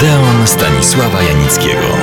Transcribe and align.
Odeon 0.00 0.46
Stanisława 0.46 1.22
Janickiego. 1.22 1.96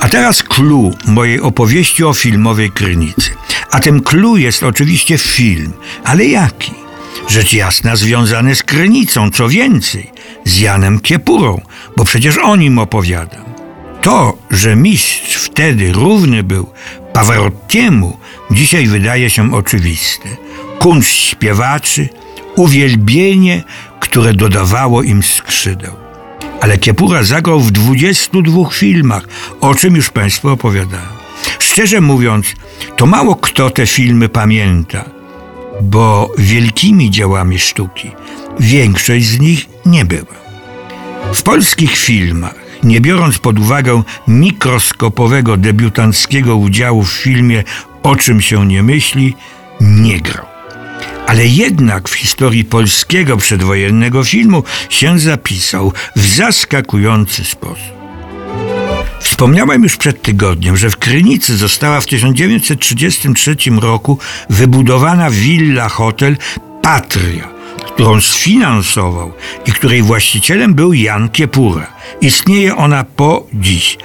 A 0.00 0.08
teraz 0.08 0.42
clue 0.42 0.90
mojej 1.06 1.40
opowieści 1.40 2.04
o 2.04 2.14
filmowej 2.14 2.70
Krynicy. 2.70 3.30
A 3.70 3.80
tym 3.80 4.02
clue 4.02 4.36
jest 4.36 4.62
oczywiście 4.62 5.18
film, 5.18 5.72
ale 6.04 6.24
jaki? 6.24 6.72
Rzecz 7.28 7.52
jasna 7.52 7.96
związany 7.96 8.54
z 8.54 8.62
Krynicą, 8.62 9.30
co 9.30 9.48
więcej, 9.48 10.10
z 10.44 10.58
Janem 10.58 11.00
Kiepurą, 11.00 11.60
bo 11.96 12.04
przecież 12.04 12.38
o 12.38 12.56
nim 12.56 12.78
opowiadam. 12.78 13.44
To, 14.00 14.38
że 14.50 14.76
mistrz 14.76 15.36
wtedy 15.36 15.92
równy 15.92 16.42
był 16.42 16.72
Pawarottiemu, 17.12 18.18
dzisiaj 18.50 18.86
wydaje 18.86 19.30
się 19.30 19.54
oczywiste. 19.54 20.28
Kunszt 20.78 21.12
śpiewaczy, 21.12 22.08
uwielbienie, 22.58 23.62
które 24.00 24.34
dodawało 24.34 25.02
im 25.02 25.22
skrzydeł. 25.22 25.92
Ale 26.60 26.78
Kiepura 26.78 27.22
zagrał 27.22 27.60
w 27.60 27.70
22 27.70 28.70
filmach, 28.70 29.28
o 29.60 29.74
czym 29.74 29.96
już 29.96 30.10
Państwu 30.10 30.48
opowiadałem. 30.48 31.18
Szczerze 31.58 32.00
mówiąc, 32.00 32.46
to 32.96 33.06
mało 33.06 33.36
kto 33.36 33.70
te 33.70 33.86
filmy 33.86 34.28
pamięta, 34.28 35.04
bo 35.82 36.32
wielkimi 36.38 37.10
dziełami 37.10 37.58
sztuki 37.58 38.10
większość 38.60 39.26
z 39.26 39.40
nich 39.40 39.66
nie 39.86 40.04
była. 40.04 40.38
W 41.34 41.42
polskich 41.42 41.96
filmach, 41.96 42.54
nie 42.82 43.00
biorąc 43.00 43.38
pod 43.38 43.58
uwagę 43.58 44.02
mikroskopowego 44.28 45.56
debiutanckiego 45.56 46.56
udziału 46.56 47.02
w 47.02 47.12
filmie 47.12 47.64
O 48.02 48.16
czym 48.16 48.40
się 48.40 48.66
nie 48.66 48.82
myśli, 48.82 49.36
nie 49.80 50.20
grał 50.20 50.57
ale 51.26 51.46
jednak 51.46 52.08
w 52.08 52.14
historii 52.14 52.64
polskiego 52.64 53.36
przedwojennego 53.36 54.24
filmu 54.24 54.62
się 54.88 55.18
zapisał 55.18 55.92
w 56.16 56.26
zaskakujący 56.26 57.44
sposób. 57.44 57.98
Wspomniałem 59.20 59.82
już 59.82 59.96
przed 59.96 60.22
tygodniem, 60.22 60.76
że 60.76 60.90
w 60.90 60.96
Krynicy 60.96 61.56
została 61.56 62.00
w 62.00 62.06
1933 62.06 63.56
roku 63.80 64.18
wybudowana 64.50 65.30
willa 65.30 65.88
hotel 65.88 66.36
Patria, 66.82 67.48
którą 67.86 68.20
sfinansował 68.20 69.32
i 69.66 69.72
której 69.72 70.02
właścicielem 70.02 70.74
był 70.74 70.92
Jan 70.92 71.28
Kiepura. 71.28 71.86
Istnieje 72.20 72.76
ona 72.76 73.04
po 73.04 73.46
dziś. 73.52 73.98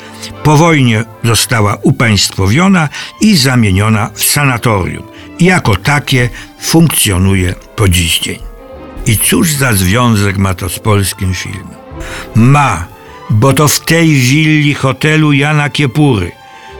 Po 0.43 0.57
wojnie 0.57 1.03
została 1.23 1.77
upaństwowiona 1.81 2.89
i 3.21 3.37
zamieniona 3.37 4.09
w 4.13 4.23
sanatorium. 4.23 5.12
Jako 5.43 5.75
takie 5.75 6.29
funkcjonuje 6.61 7.55
po 7.75 7.89
dziś 7.89 8.19
dzień. 8.19 8.39
I 9.05 9.17
cóż 9.17 9.51
za 9.51 9.73
związek 9.73 10.37
ma 10.37 10.53
to 10.53 10.69
z 10.69 10.79
polskim 10.79 11.33
filmem? 11.33 11.77
Ma, 12.35 12.87
bo 13.29 13.53
to 13.53 13.67
w 13.67 13.79
tej 13.79 14.07
willi 14.09 14.73
hotelu 14.73 15.33
Jana 15.33 15.69
Kiepury 15.69 16.31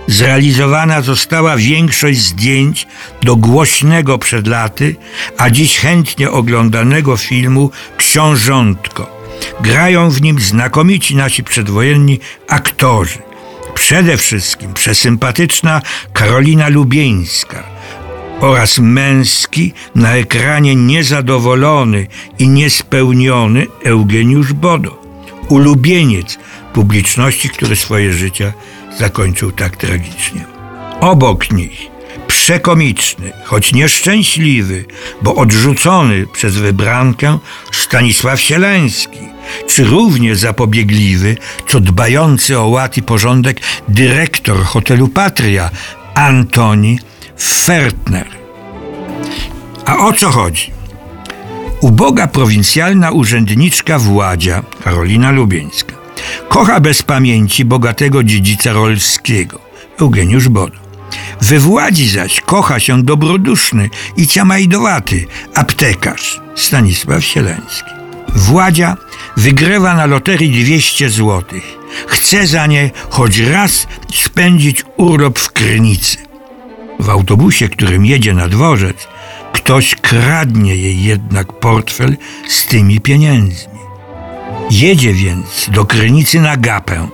zrealizowana 0.08 1.02
została 1.02 1.58
większość 1.58 2.19
zdjęć 2.19 2.88
do 3.22 3.36
głośnego 3.36 4.17
przed 4.17 4.47
laty, 4.47 4.95
a 5.38 5.50
dziś 5.50 5.78
chętnie 5.78 6.31
oglądanego 6.31 7.17
filmu 7.17 7.72
Książątko. 7.97 9.19
Grają 9.61 10.09
w 10.09 10.22
nim 10.22 10.39
znakomici 10.39 11.16
nasi 11.16 11.44
przedwojenni 11.44 12.19
aktorzy. 12.47 13.19
Przede 13.73 14.17
wszystkim 14.17 14.73
przesympatyczna 14.73 15.81
Karolina 16.14 16.69
Lubieńska, 16.69 17.72
oraz 18.39 18.79
męski 18.79 19.73
na 19.95 20.15
ekranie 20.15 20.75
niezadowolony 20.75 22.07
i 22.39 22.47
niespełniony 22.47 23.67
Eugeniusz 23.83 24.53
Bodo, 24.53 25.01
ulubieniec 25.49 26.37
publiczności, 26.73 27.49
który 27.49 27.75
swoje 27.75 28.13
życie 28.13 28.53
zakończył 28.97 29.51
tak 29.51 29.77
tragicznie. 29.77 30.45
Obok 31.01 31.51
nich 31.51 31.93
przekomiczny, 32.27 33.31
choć 33.43 33.73
nieszczęśliwy, 33.73 34.85
bo 35.22 35.35
odrzucony 35.35 36.27
przez 36.27 36.55
wybrankę 36.55 37.39
Stanisław 37.72 38.41
Sielański, 38.41 39.19
czy 39.67 39.83
równie 39.83 40.35
zapobiegliwy, 40.35 41.38
co 41.67 41.79
dbający 41.79 42.59
o 42.59 42.67
ład 42.67 42.97
i 42.97 43.03
porządek 43.03 43.61
dyrektor 43.88 44.63
hotelu 44.63 45.07
Patria 45.07 45.69
Antoni 46.16 46.99
Fertner. 47.38 48.27
A 49.85 49.97
o 49.97 50.13
co 50.13 50.31
chodzi? 50.31 50.71
Uboga 51.81 52.27
prowincjalna 52.27 53.11
urzędniczka 53.11 53.99
Władzia, 53.99 54.63
Karolina 54.83 55.31
Lubieńska, 55.31 55.93
kocha 56.49 56.79
bez 56.79 57.03
pamięci 57.03 57.66
bogatego 57.66 58.23
dziedzica 58.23 58.73
rolskiego, 58.73 59.59
Eugeniusz 59.99 60.49
Bodo. 60.49 60.83
We 61.41 61.59
Władzi 61.59 62.09
zaś 62.09 62.41
kocha 62.41 62.79
się 62.79 63.03
dobroduszny 63.03 63.89
i 64.17 64.27
ciamajdowaty 64.27 65.27
aptekarz 65.53 66.41
Stanisław 66.55 67.23
Sieleński. 67.23 67.91
Władzia 68.35 68.97
wygrywa 69.38 69.95
na 69.95 70.05
loterii 70.05 70.63
200 70.63 71.09
złotych. 71.09 71.63
Chce 72.07 72.47
za 72.47 72.67
nie 72.67 72.91
choć 73.09 73.38
raz 73.38 73.88
spędzić 74.13 74.83
urlop 74.97 75.39
w 75.39 75.51
Krynicy. 75.51 76.17
W 77.03 77.09
autobusie, 77.09 77.69
którym 77.69 78.06
jedzie 78.06 78.34
na 78.34 78.47
dworzec, 78.47 79.08
ktoś 79.53 79.96
kradnie 79.96 80.75
jej 80.75 81.03
jednak 81.03 81.53
portfel 81.53 82.18
z 82.47 82.66
tymi 82.66 83.00
pieniędzmi. 83.00 83.80
Jedzie 84.72 85.14
więc 85.14 85.69
do 85.69 85.86
Krynicy 85.86 86.40
na 86.40 86.58
gapę 86.58 87.08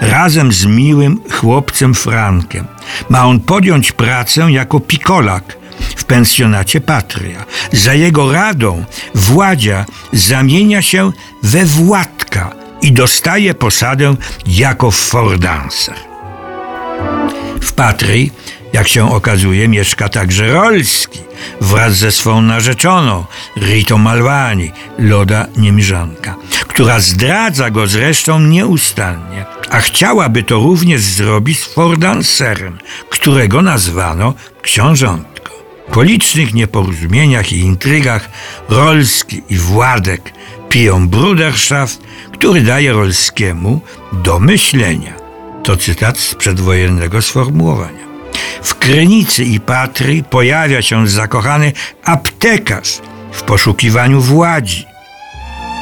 razem 0.00 0.52
z 0.52 0.66
miłym 0.66 1.20
chłopcem 1.30 1.94
Frankiem. 1.94 2.66
Ma 3.08 3.26
on 3.26 3.40
podjąć 3.40 3.92
pracę 3.92 4.52
jako 4.52 4.80
pikolak 4.80 5.56
w 5.96 6.04
pensjonacie 6.04 6.80
Patria. 6.80 7.44
Za 7.72 7.94
jego 7.94 8.32
radą 8.32 8.84
Władzia 9.14 9.84
zamienia 10.12 10.82
się 10.82 11.12
we 11.42 11.64
Władka 11.64 12.54
i 12.82 12.92
dostaje 12.92 13.54
posadę 13.54 14.14
jako 14.46 14.90
fordancer. 14.90 15.96
W 17.60 17.72
Patrii 17.72 18.32
jak 18.72 18.88
się 18.88 19.12
okazuje, 19.14 19.68
mieszka 19.68 20.08
także 20.08 20.52
Rolski 20.52 21.18
wraz 21.60 21.94
ze 21.96 22.12
swą 22.12 22.42
narzeczoną, 22.42 23.24
Ritą 23.56 23.98
Malwani, 23.98 24.72
Loda 24.98 25.46
Niemżanka, 25.56 26.34
która 26.68 27.00
zdradza 27.00 27.70
go 27.70 27.86
zresztą 27.86 28.40
nieustannie, 28.40 29.44
a 29.70 29.80
chciałaby 29.80 30.42
to 30.42 30.54
również 30.54 31.00
zrobić 31.00 31.58
z 31.58 31.64
Fordanserem, 31.64 32.78
którego 33.10 33.62
nazwano 33.62 34.34
książątką. 34.62 35.52
Po 35.92 36.02
licznych 36.02 36.54
nieporozumieniach 36.54 37.52
i 37.52 37.58
intrygach 37.58 38.28
Rolski 38.68 39.42
i 39.50 39.56
Władek 39.56 40.32
piją 40.68 41.08
bruderschaft, 41.08 42.02
który 42.32 42.60
daje 42.60 42.92
Rolskiemu 42.92 43.80
do 44.12 44.38
myślenia. 44.38 45.12
To 45.62 45.76
cytat 45.76 46.18
z 46.18 46.34
przedwojennego 46.34 47.22
sformułowania. 47.22 48.11
W 48.62 48.74
Krynicy 48.74 49.44
i 49.44 49.60
Patry 49.60 50.22
pojawia 50.30 50.82
się 50.82 51.08
zakochany 51.08 51.72
aptekarz 52.04 53.00
w 53.32 53.42
poszukiwaniu 53.42 54.20
Władzi. 54.20 54.86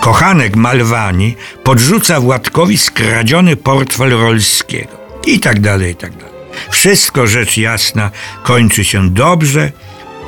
Kochanek 0.01 0.57
Malwani 0.57 1.37
podrzuca 1.65 2.21
Władkowi 2.21 2.79
skradziony 2.79 3.57
portfel 3.57 4.11
Rolskiego. 4.11 5.01
I 5.27 5.41
tak 5.41 5.61
dalej, 5.61 5.93
i 5.93 5.97
tak 5.97 6.17
dalej. 6.17 6.35
Wszystko 6.71 7.27
rzecz 7.27 7.57
jasna 7.57 8.11
kończy 8.43 8.85
się 8.85 9.11
dobrze. 9.11 9.73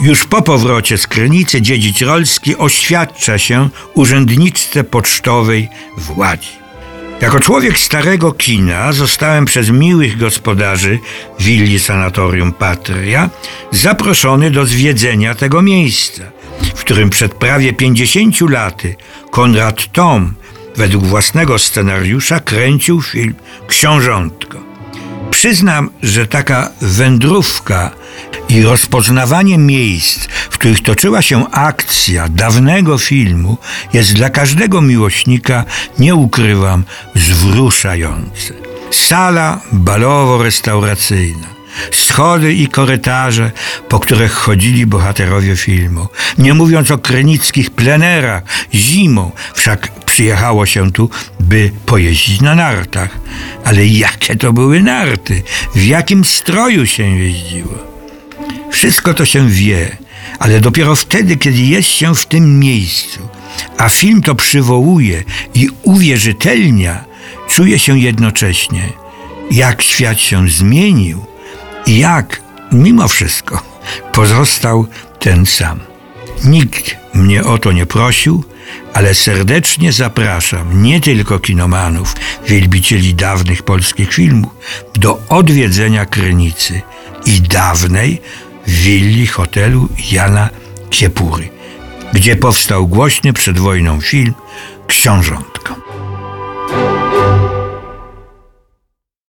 Już 0.01 0.25
po 0.25 0.43
powrocie 0.43 0.99
z 0.99 1.07
Krynicy 1.07 1.63
dziedzic 1.63 2.03
Rolski 2.03 2.57
oświadcza 2.57 3.39
się 3.39 3.69
urzędniczce 3.95 4.85
pocztowej 4.85 5.69
Władzi. 5.99 6.62
Jako 7.23 7.41
człowiek 7.41 7.79
starego 7.79 8.33
kina 8.33 8.93
zostałem 8.93 9.45
przez 9.45 9.71
miłych 9.71 10.19
gospodarzy 10.19 10.99
willi 11.41 11.79
sanatorium 11.79 12.53
Patria 12.53 13.31
zaproszony 13.71 14.51
do 14.51 14.67
zwiedzenia 14.67 15.35
tego 15.35 15.63
miejsca, 15.63 16.23
w 16.75 16.81
którym 16.81 17.11
przed 17.11 17.35
prawie 17.35 17.73
50 17.73 18.41
laty 18.41 18.97
Konrad 19.31 19.93
Tom 19.93 20.35
według 20.77 21.05
własnego 21.05 21.59
scenariusza 21.59 22.41
kręcił 22.41 23.03
film 23.03 23.35
Książątko. 23.67 24.72
Przyznam, 25.33 25.91
że 26.03 26.27
taka 26.27 26.71
wędrówka 26.81 27.91
i 28.49 28.63
rozpoznawanie 28.63 29.59
miejsc, 29.59 30.27
w 30.51 30.59
których 30.59 30.83
toczyła 30.83 31.23
się 31.23 31.51
akcja 31.51 32.29
dawnego 32.29 32.99
filmu, 32.99 33.59
jest 33.93 34.13
dla 34.13 34.31
każdego 34.31 34.83
miłośnika, 34.83 35.65
nie 35.99 36.15
ukrywam, 36.15 36.85
zwruszające. 37.15 38.55
Sala 38.91 39.61
balowo-restauracyjna, 39.73 41.47
schody 41.91 42.55
i 42.55 42.69
korytarze, 42.69 43.51
po 43.89 44.01
których 44.01 44.33
chodzili 44.33 44.87
bohaterowie 44.87 45.57
filmu. 45.57 46.09
Nie 46.39 46.55
mówiąc 46.55 46.91
o 46.91 46.99
krenickich 46.99 47.71
plenerach 47.71 48.43
zimą, 48.75 49.31
wszak 49.55 50.02
przyjechało 50.13 50.67
się 50.67 50.93
tu, 50.93 51.11
by 51.41 51.71
pojeździć 51.87 52.41
na 52.41 52.55
nartach. 52.55 53.19
Ale 53.65 53.87
jakie 53.87 54.37
to 54.37 54.53
były 54.53 54.83
narty? 54.83 55.43
W 55.75 55.85
jakim 55.85 56.25
stroju 56.25 56.87
się 56.87 57.03
jeździło? 57.03 57.79
Wszystko 58.71 59.15
to 59.15 59.25
się 59.25 59.49
wie, 59.49 59.97
ale 60.39 60.61
dopiero 60.61 60.97
wtedy, 60.97 61.37
kiedy 61.37 61.59
jest 61.59 61.89
się 61.89 62.15
w 62.15 62.27
tym 62.27 62.61
miejscu, 62.61 63.29
a 63.79 63.89
film 63.89 64.23
to 64.23 64.35
przywołuje 64.35 65.25
i 65.55 65.69
uwierzytelnia, 65.83 67.05
czuje 67.49 67.79
się 67.79 67.99
jednocześnie, 67.99 68.93
jak 69.51 69.83
świat 69.83 70.21
się 70.21 70.49
zmienił 70.49 71.25
i 71.87 71.99
jak, 71.99 72.43
mimo 72.73 73.09
wszystko, 73.09 73.63
pozostał 74.13 74.87
ten 75.19 75.47
sam. 75.47 75.81
Nikt 76.45 76.97
mnie 77.15 77.45
o 77.45 77.59
to 77.59 77.73
nie 77.73 77.87
prosił, 77.87 78.45
ale 78.95 79.15
serdecznie 79.15 79.93
zapraszam 79.93 80.83
nie 80.83 81.01
tylko 81.01 81.39
kinomanów, 81.39 82.15
wielbicieli 82.49 83.15
dawnych 83.15 83.63
polskich 83.63 84.13
filmów, 84.13 84.53
do 84.95 85.23
odwiedzenia 85.29 86.07
Krynicy 86.07 86.83
i 87.27 87.41
dawnej 87.41 88.21
willi 88.67 89.27
hotelu 89.27 89.89
Jana 90.13 90.49
Kiepury, 90.91 91.49
gdzie 92.13 92.37
powstał 92.37 92.89
głośny 92.89 93.33
przed 93.33 93.59
wojną 93.59 94.01
film 94.01 94.35
Książąt. 94.87 95.52